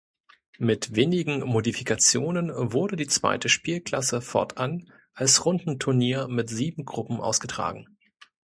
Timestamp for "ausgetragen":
7.21-7.85